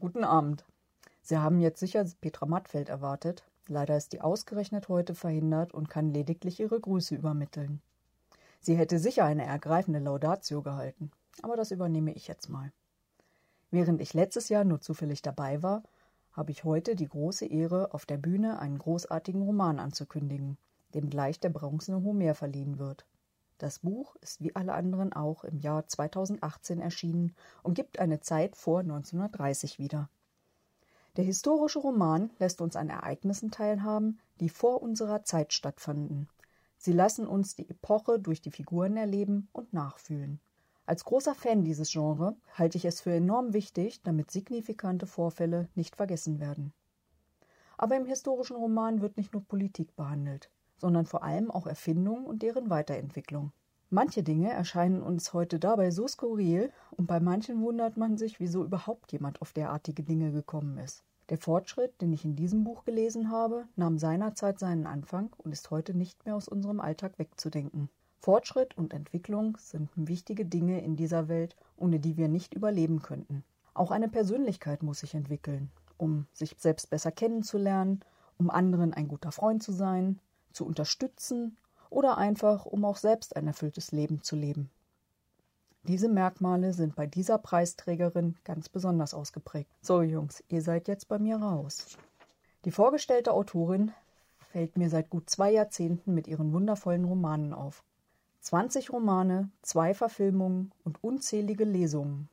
Guten 0.00 0.24
Abend. 0.24 0.64
Sie 1.22 1.38
haben 1.38 1.60
jetzt 1.60 1.80
sicher 1.80 2.04
Petra 2.20 2.46
Mattfeld 2.46 2.88
erwartet. 2.88 3.44
Leider 3.68 3.96
ist 3.96 4.12
die 4.12 4.20
ausgerechnet 4.20 4.88
heute 4.88 5.14
verhindert 5.14 5.72
und 5.72 5.88
kann 5.88 6.12
lediglich 6.12 6.60
ihre 6.60 6.78
Grüße 6.78 7.14
übermitteln. 7.14 7.80
Sie 8.60 8.76
hätte 8.76 8.98
sicher 8.98 9.24
eine 9.24 9.46
ergreifende 9.46 10.00
Laudatio 10.00 10.62
gehalten, 10.62 11.10
aber 11.42 11.56
das 11.56 11.70
übernehme 11.70 12.12
ich 12.12 12.26
jetzt 12.26 12.48
mal. 12.48 12.72
Während 13.70 14.00
ich 14.00 14.14
letztes 14.14 14.48
Jahr 14.48 14.64
nur 14.64 14.80
zufällig 14.80 15.22
dabei 15.22 15.62
war, 15.62 15.82
habe 16.32 16.50
ich 16.50 16.64
heute 16.64 16.96
die 16.96 17.08
große 17.08 17.46
Ehre, 17.46 17.94
auf 17.94 18.04
der 18.04 18.18
Bühne 18.18 18.58
einen 18.58 18.78
großartigen 18.78 19.42
Roman 19.42 19.78
anzukündigen, 19.78 20.58
dem 20.92 21.08
gleich 21.08 21.40
der 21.40 21.50
bronzene 21.50 22.02
Homer 22.02 22.34
verliehen 22.34 22.78
wird. 22.78 23.06
Das 23.58 23.78
Buch 23.78 24.16
ist 24.16 24.40
wie 24.40 24.54
alle 24.56 24.74
anderen 24.74 25.12
auch 25.12 25.44
im 25.44 25.58
Jahr 25.60 25.86
2018 25.86 26.80
erschienen 26.80 27.36
und 27.62 27.74
gibt 27.74 28.00
eine 28.00 28.20
Zeit 28.20 28.56
vor 28.56 28.80
1930 28.80 29.78
wieder. 29.78 30.10
Der 31.16 31.24
historische 31.24 31.78
Roman 31.78 32.30
lässt 32.40 32.60
uns 32.60 32.74
an 32.74 32.88
Ereignissen 32.88 33.52
teilhaben, 33.52 34.18
die 34.40 34.48
vor 34.48 34.82
unserer 34.82 35.22
Zeit 35.22 35.52
stattfanden. 35.52 36.28
Sie 36.78 36.92
lassen 36.92 37.28
uns 37.28 37.54
die 37.54 37.70
Epoche 37.70 38.18
durch 38.18 38.42
die 38.42 38.50
Figuren 38.50 38.96
erleben 38.96 39.48
und 39.52 39.72
nachfühlen. 39.72 40.40
Als 40.84 41.04
großer 41.04 41.36
Fan 41.36 41.64
dieses 41.64 41.92
Genres 41.92 42.34
halte 42.54 42.76
ich 42.76 42.84
es 42.84 43.00
für 43.00 43.12
enorm 43.12 43.52
wichtig, 43.52 44.02
damit 44.02 44.32
signifikante 44.32 45.06
Vorfälle 45.06 45.68
nicht 45.76 45.94
vergessen 45.94 46.40
werden. 46.40 46.72
Aber 47.78 47.96
im 47.96 48.06
historischen 48.06 48.56
Roman 48.56 49.00
wird 49.00 49.16
nicht 49.16 49.32
nur 49.32 49.44
Politik 49.44 49.94
behandelt 49.94 50.50
sondern 50.84 51.06
vor 51.06 51.22
allem 51.22 51.50
auch 51.50 51.66
Erfindungen 51.66 52.26
und 52.26 52.42
deren 52.42 52.68
Weiterentwicklung. 52.68 53.52
Manche 53.88 54.22
Dinge 54.22 54.52
erscheinen 54.52 55.02
uns 55.02 55.32
heute 55.32 55.58
dabei 55.58 55.90
so 55.90 56.06
skurril 56.06 56.70
und 56.90 57.06
bei 57.06 57.20
manchen 57.20 57.62
wundert 57.62 57.96
man 57.96 58.18
sich, 58.18 58.38
wieso 58.38 58.62
überhaupt 58.62 59.10
jemand 59.10 59.40
auf 59.40 59.54
derartige 59.54 60.02
Dinge 60.02 60.30
gekommen 60.30 60.76
ist. 60.76 61.02
Der 61.30 61.38
Fortschritt, 61.38 62.02
den 62.02 62.12
ich 62.12 62.26
in 62.26 62.36
diesem 62.36 62.64
Buch 62.64 62.84
gelesen 62.84 63.30
habe, 63.30 63.64
nahm 63.76 63.96
seinerzeit 63.96 64.58
seinen 64.58 64.86
Anfang 64.86 65.30
und 65.38 65.52
ist 65.52 65.70
heute 65.70 65.94
nicht 65.94 66.26
mehr 66.26 66.36
aus 66.36 66.48
unserem 66.48 66.80
Alltag 66.80 67.18
wegzudenken. 67.18 67.88
Fortschritt 68.18 68.76
und 68.76 68.92
Entwicklung 68.92 69.56
sind 69.58 69.88
wichtige 69.96 70.44
Dinge 70.44 70.84
in 70.84 70.96
dieser 70.96 71.28
Welt, 71.28 71.56
ohne 71.78 71.98
die 71.98 72.18
wir 72.18 72.28
nicht 72.28 72.52
überleben 72.52 73.00
könnten. 73.00 73.42
Auch 73.72 73.90
eine 73.90 74.10
Persönlichkeit 74.10 74.82
muss 74.82 75.00
sich 75.00 75.14
entwickeln, 75.14 75.70
um 75.96 76.26
sich 76.34 76.54
selbst 76.58 76.90
besser 76.90 77.10
kennenzulernen, 77.10 78.00
um 78.38 78.50
anderen 78.50 78.92
ein 78.92 79.08
guter 79.08 79.32
Freund 79.32 79.62
zu 79.62 79.72
sein, 79.72 80.20
zu 80.54 80.64
unterstützen 80.64 81.56
oder 81.90 82.18
einfach, 82.18 82.66
um 82.66 82.84
auch 82.84 82.96
selbst 82.96 83.36
ein 83.36 83.46
erfülltes 83.46 83.92
Leben 83.92 84.22
zu 84.22 84.36
leben. 84.36 84.70
Diese 85.82 86.08
Merkmale 86.08 86.72
sind 86.72 86.96
bei 86.96 87.06
dieser 87.06 87.36
Preisträgerin 87.36 88.36
ganz 88.44 88.70
besonders 88.70 89.12
ausgeprägt. 89.12 89.70
So, 89.82 90.00
Jungs, 90.00 90.42
ihr 90.48 90.62
seid 90.62 90.88
jetzt 90.88 91.08
bei 91.08 91.18
mir 91.18 91.36
raus. 91.36 91.98
Die 92.64 92.70
vorgestellte 92.70 93.32
Autorin 93.32 93.92
fällt 94.50 94.78
mir 94.78 94.88
seit 94.88 95.10
gut 95.10 95.28
zwei 95.28 95.52
Jahrzehnten 95.52 96.14
mit 96.14 96.26
ihren 96.26 96.52
wundervollen 96.54 97.04
Romanen 97.04 97.52
auf. 97.52 97.84
20 98.40 98.92
Romane, 98.92 99.50
zwei 99.60 99.92
Verfilmungen 99.92 100.72
und 100.84 101.02
unzählige 101.04 101.64
Lesungen 101.64 102.28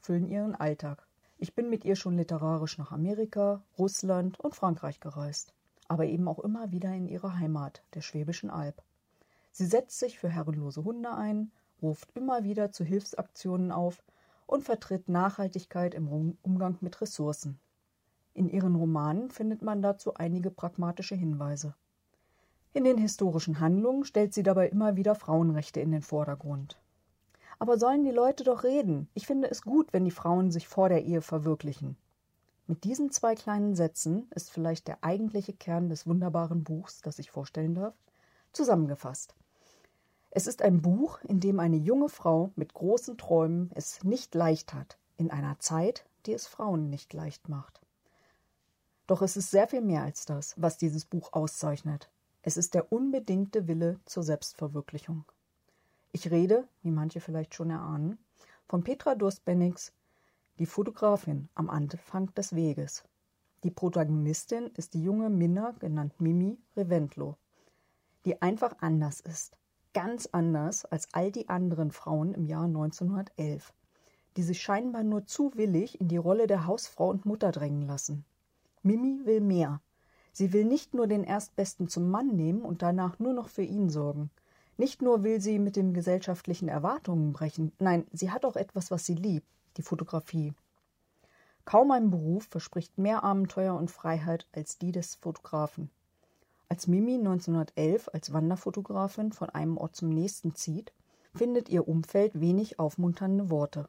füllen 0.00 0.26
ihren 0.26 0.54
Alltag. 0.54 1.06
Ich 1.38 1.54
bin 1.54 1.70
mit 1.70 1.84
ihr 1.84 1.96
schon 1.96 2.16
literarisch 2.16 2.78
nach 2.78 2.90
Amerika, 2.90 3.62
Russland 3.78 4.40
und 4.40 4.56
Frankreich 4.56 4.98
gereist 5.00 5.52
aber 5.88 6.06
eben 6.06 6.28
auch 6.28 6.38
immer 6.38 6.70
wieder 6.72 6.92
in 6.94 7.08
ihre 7.08 7.38
Heimat, 7.38 7.82
der 7.94 8.00
Schwäbischen 8.00 8.50
Alb. 8.50 8.82
Sie 9.52 9.66
setzt 9.66 9.98
sich 9.98 10.18
für 10.18 10.28
herrenlose 10.28 10.84
Hunde 10.84 11.12
ein, 11.12 11.50
ruft 11.80 12.10
immer 12.16 12.44
wieder 12.44 12.72
zu 12.72 12.84
Hilfsaktionen 12.84 13.72
auf 13.72 14.02
und 14.46 14.64
vertritt 14.64 15.08
Nachhaltigkeit 15.08 15.94
im 15.94 16.36
Umgang 16.42 16.76
mit 16.80 17.00
Ressourcen. 17.00 17.58
In 18.34 18.48
ihren 18.48 18.76
Romanen 18.76 19.30
findet 19.30 19.62
man 19.62 19.82
dazu 19.82 20.14
einige 20.14 20.50
pragmatische 20.50 21.14
Hinweise. 21.14 21.74
In 22.74 22.84
den 22.84 22.98
historischen 22.98 23.60
Handlungen 23.60 24.04
stellt 24.04 24.34
sie 24.34 24.42
dabei 24.42 24.68
immer 24.68 24.96
wieder 24.96 25.14
Frauenrechte 25.14 25.80
in 25.80 25.90
den 25.90 26.02
Vordergrund. 26.02 26.78
Aber 27.58 27.78
sollen 27.78 28.04
die 28.04 28.10
Leute 28.10 28.44
doch 28.44 28.64
reden? 28.64 29.08
Ich 29.14 29.26
finde 29.26 29.50
es 29.50 29.62
gut, 29.62 29.92
wenn 29.94 30.04
die 30.04 30.10
Frauen 30.10 30.50
sich 30.50 30.68
vor 30.68 30.90
der 30.90 31.04
Ehe 31.04 31.22
verwirklichen. 31.22 31.96
Mit 32.68 32.82
diesen 32.82 33.12
zwei 33.12 33.36
kleinen 33.36 33.76
Sätzen 33.76 34.28
ist 34.34 34.50
vielleicht 34.50 34.88
der 34.88 35.04
eigentliche 35.04 35.52
Kern 35.52 35.88
des 35.88 36.06
wunderbaren 36.06 36.64
Buchs, 36.64 37.00
das 37.00 37.20
ich 37.20 37.30
vorstellen 37.30 37.74
darf, 37.74 37.94
zusammengefasst. 38.52 39.34
Es 40.30 40.48
ist 40.48 40.62
ein 40.62 40.82
Buch, 40.82 41.20
in 41.22 41.38
dem 41.38 41.60
eine 41.60 41.76
junge 41.76 42.08
Frau 42.08 42.50
mit 42.56 42.74
großen 42.74 43.16
Träumen 43.16 43.70
es 43.74 44.02
nicht 44.02 44.34
leicht 44.34 44.74
hat, 44.74 44.98
in 45.16 45.30
einer 45.30 45.58
Zeit, 45.60 46.06
die 46.26 46.32
es 46.32 46.46
Frauen 46.46 46.90
nicht 46.90 47.12
leicht 47.12 47.48
macht. 47.48 47.80
Doch 49.06 49.22
es 49.22 49.36
ist 49.36 49.52
sehr 49.52 49.68
viel 49.68 49.80
mehr 49.80 50.02
als 50.02 50.24
das, 50.24 50.54
was 50.56 50.76
dieses 50.76 51.04
Buch 51.04 51.32
auszeichnet. 51.32 52.10
Es 52.42 52.56
ist 52.56 52.74
der 52.74 52.92
unbedingte 52.92 53.68
Wille 53.68 54.00
zur 54.04 54.24
Selbstverwirklichung. 54.24 55.24
Ich 56.10 56.30
rede, 56.30 56.66
wie 56.82 56.90
manche 56.90 57.20
vielleicht 57.20 57.54
schon 57.54 57.70
erahnen, 57.70 58.18
von 58.66 58.82
Petra 58.82 59.14
Durst-Bennings 59.14 59.92
die 60.58 60.66
Fotografin 60.66 61.50
am 61.54 61.68
Anfang 61.68 62.32
des 62.34 62.54
Weges. 62.54 63.04
Die 63.62 63.70
Protagonistin 63.70 64.70
ist 64.76 64.94
die 64.94 65.02
junge 65.02 65.28
Minna, 65.28 65.72
genannt 65.78 66.18
Mimi 66.18 66.58
Reventlow, 66.76 67.36
die 68.24 68.40
einfach 68.40 68.74
anders 68.80 69.20
ist. 69.20 69.58
Ganz 69.92 70.26
anders 70.32 70.86
als 70.86 71.12
all 71.12 71.30
die 71.30 71.50
anderen 71.50 71.90
Frauen 71.90 72.32
im 72.32 72.46
Jahr 72.46 72.64
1911, 72.64 73.74
die 74.38 74.42
sich 74.42 74.62
scheinbar 74.62 75.04
nur 75.04 75.26
zu 75.26 75.52
willig 75.56 76.00
in 76.00 76.08
die 76.08 76.16
Rolle 76.16 76.46
der 76.46 76.66
Hausfrau 76.66 77.10
und 77.10 77.26
Mutter 77.26 77.52
drängen 77.52 77.82
lassen. 77.82 78.24
Mimi 78.82 79.26
will 79.26 79.42
mehr. 79.42 79.82
Sie 80.32 80.54
will 80.54 80.64
nicht 80.64 80.94
nur 80.94 81.06
den 81.06 81.24
Erstbesten 81.24 81.88
zum 81.88 82.10
Mann 82.10 82.34
nehmen 82.34 82.62
und 82.62 82.80
danach 82.80 83.18
nur 83.18 83.34
noch 83.34 83.48
für 83.48 83.62
ihn 83.62 83.90
sorgen. 83.90 84.30
Nicht 84.78 85.02
nur 85.02 85.22
will 85.22 85.40
sie 85.40 85.58
mit 85.58 85.76
den 85.76 85.92
gesellschaftlichen 85.92 86.68
Erwartungen 86.68 87.34
brechen, 87.34 87.72
nein, 87.78 88.06
sie 88.12 88.30
hat 88.30 88.46
auch 88.46 88.56
etwas, 88.56 88.90
was 88.90 89.04
sie 89.04 89.14
liebt 89.14 89.46
die 89.76 89.82
Fotografie. 89.82 90.54
Kaum 91.64 91.90
ein 91.90 92.10
Beruf 92.10 92.46
verspricht 92.48 92.96
mehr 92.96 93.24
Abenteuer 93.24 93.74
und 93.74 93.90
Freiheit 93.90 94.46
als 94.52 94.78
die 94.78 94.92
des 94.92 95.16
Fotografen. 95.16 95.90
Als 96.68 96.86
Mimi 96.86 97.14
1911 97.14 98.08
als 98.12 98.32
Wanderfotografin 98.32 99.32
von 99.32 99.50
einem 99.50 99.76
Ort 99.76 99.96
zum 99.96 100.08
nächsten 100.08 100.54
zieht, 100.54 100.92
findet 101.34 101.68
ihr 101.68 101.86
Umfeld 101.86 102.40
wenig 102.40 102.78
aufmunternde 102.78 103.50
Worte. 103.50 103.88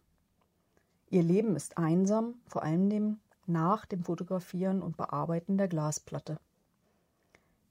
Ihr 1.10 1.24
Leben 1.24 1.56
ist 1.56 1.78
einsam, 1.78 2.36
vor 2.46 2.64
allem 2.64 3.20
nach 3.46 3.86
dem 3.86 4.04
Fotografieren 4.04 4.82
und 4.82 4.98
Bearbeiten 4.98 5.58
der 5.58 5.68
Glasplatte. 5.68 6.40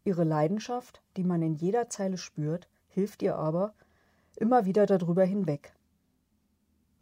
Ihre 0.05 0.25
Leidenschaft, 0.25 1.03
die 1.17 1.25
man 1.25 1.43
in 1.43 1.55
jeder 1.55 1.91
Zeile 1.91 2.17
spürt, 2.17 2.69
hilft 2.89 3.23
ihr 3.23 3.37
aber 3.37 3.75
immer 4.37 4.65
wieder 4.65 4.87
darüber 4.87 5.25
hinweg. 5.25 5.76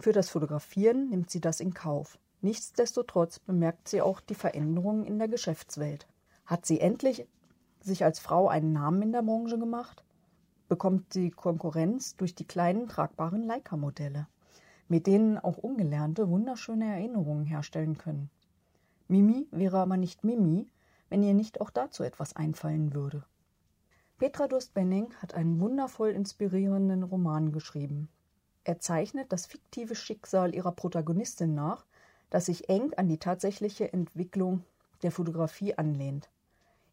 Für 0.04 0.12
das 0.12 0.28
Fotografieren 0.28 1.08
nimmt 1.08 1.30
sie 1.30 1.40
das 1.40 1.60
in 1.60 1.72
Kauf. 1.72 2.18
Nichtsdestotrotz 2.42 3.38
bemerkt 3.38 3.88
sie 3.88 4.02
auch 4.02 4.20
die 4.20 4.34
Veränderungen 4.34 5.06
in 5.06 5.18
der 5.18 5.28
Geschäftswelt. 5.28 6.06
Hat 6.44 6.66
sie 6.66 6.78
endlich 6.78 7.26
sich 7.80 8.04
als 8.04 8.18
Frau 8.18 8.46
einen 8.48 8.74
Namen 8.74 9.00
in 9.00 9.12
der 9.12 9.22
Branche 9.22 9.58
gemacht? 9.58 10.04
Bekommt 10.68 11.14
sie 11.14 11.30
Konkurrenz 11.30 12.16
durch 12.16 12.34
die 12.34 12.46
kleinen 12.46 12.86
tragbaren 12.86 13.44
Leica-Modelle, 13.44 14.26
mit 14.88 15.06
denen 15.06 15.38
auch 15.38 15.56
Ungelernte 15.56 16.28
wunderschöne 16.28 16.84
Erinnerungen 16.84 17.46
herstellen 17.46 17.96
können. 17.96 18.28
Mimi 19.08 19.48
wäre 19.52 19.78
aber 19.78 19.96
nicht 19.96 20.22
Mimi, 20.22 20.68
wenn 21.08 21.22
ihr 21.22 21.32
nicht 21.32 21.62
auch 21.62 21.70
dazu 21.70 22.02
etwas 22.02 22.36
einfallen 22.36 22.92
würde. 22.92 23.24
Petra 24.18 24.48
Durst-Benning 24.48 25.14
hat 25.22 25.32
einen 25.32 25.60
wundervoll 25.60 26.10
inspirierenden 26.10 27.04
Roman 27.04 27.52
geschrieben. 27.52 28.10
Er 28.64 28.80
zeichnet 28.80 29.32
das 29.32 29.46
fiktive 29.46 29.94
Schicksal 29.94 30.54
ihrer 30.54 30.72
Protagonistin 30.72 31.54
nach, 31.54 31.84
das 32.30 32.46
sich 32.46 32.68
eng 32.68 32.92
an 32.94 33.08
die 33.08 33.18
tatsächliche 33.18 33.92
Entwicklung 33.92 34.64
der 35.02 35.12
Fotografie 35.12 35.74
anlehnt. 35.76 36.30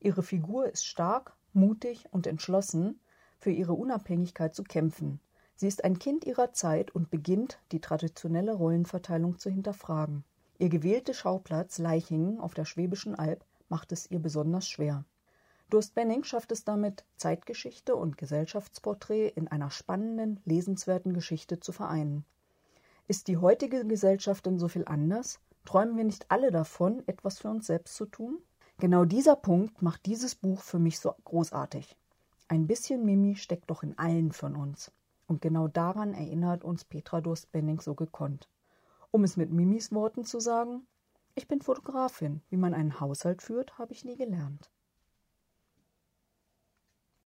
Ihre 0.01 0.21
Figur 0.21 0.67
ist 0.67 0.85
stark, 0.85 1.33
mutig 1.53 2.05
und 2.11 2.27
entschlossen, 2.27 2.99
für 3.39 3.51
ihre 3.51 3.73
Unabhängigkeit 3.73 4.53
zu 4.53 4.63
kämpfen. 4.63 5.19
Sie 5.55 5.67
ist 5.67 5.83
ein 5.83 5.97
Kind 5.97 6.25
ihrer 6.25 6.53
Zeit 6.53 6.91
und 6.91 7.09
beginnt, 7.09 7.59
die 7.71 7.79
traditionelle 7.79 8.53
Rollenverteilung 8.53 9.39
zu 9.39 9.49
hinterfragen. 9.49 10.23
Ihr 10.57 10.69
gewählter 10.69 11.13
Schauplatz 11.13 11.77
Leichingen 11.77 12.39
auf 12.39 12.53
der 12.53 12.65
Schwäbischen 12.65 13.15
Alb 13.15 13.45
macht 13.69 13.91
es 13.91 14.11
ihr 14.11 14.19
besonders 14.19 14.67
schwer. 14.67 15.05
Durst-Benning 15.71 16.25
schafft 16.25 16.51
es 16.51 16.65
damit, 16.65 17.05
Zeitgeschichte 17.15 17.95
und 17.95 18.17
Gesellschaftsporträt 18.17 19.29
in 19.29 19.47
einer 19.47 19.71
spannenden, 19.71 20.41
lesenswerten 20.43 21.13
Geschichte 21.13 21.61
zu 21.61 21.71
vereinen. 21.71 22.25
Ist 23.07 23.29
die 23.29 23.37
heutige 23.37 23.85
Gesellschaft 23.87 24.45
denn 24.45 24.59
so 24.59 24.67
viel 24.67 24.83
anders? 24.85 25.39
Träumen 25.63 25.95
wir 25.95 26.03
nicht 26.03 26.29
alle 26.29 26.51
davon, 26.51 27.01
etwas 27.07 27.39
für 27.39 27.49
uns 27.49 27.67
selbst 27.67 27.95
zu 27.95 28.05
tun? 28.05 28.39
Genau 28.79 29.05
dieser 29.05 29.37
Punkt 29.37 29.81
macht 29.81 30.05
dieses 30.05 30.35
Buch 30.35 30.61
für 30.61 30.77
mich 30.79 30.99
so 30.99 31.15
großartig. 31.23 31.95
Ein 32.49 32.67
bisschen 32.67 33.05
Mimi 33.05 33.35
steckt 33.35 33.69
doch 33.69 33.81
in 33.81 33.97
allen 33.97 34.33
von 34.33 34.57
uns. 34.57 34.91
Und 35.25 35.41
genau 35.41 35.69
daran 35.69 36.13
erinnert 36.13 36.65
uns 36.65 36.83
Petra 36.83 37.21
Durst-Benning 37.21 37.79
so 37.79 37.95
gekonnt. 37.95 38.49
Um 39.11 39.23
es 39.23 39.37
mit 39.37 39.51
Mimis 39.51 39.93
Worten 39.93 40.25
zu 40.25 40.41
sagen, 40.41 40.85
Ich 41.35 41.47
bin 41.47 41.61
Fotografin. 41.61 42.41
Wie 42.49 42.57
man 42.57 42.73
einen 42.73 42.99
Haushalt 42.99 43.41
führt, 43.41 43.77
habe 43.77 43.93
ich 43.93 44.03
nie 44.03 44.17
gelernt. 44.17 44.69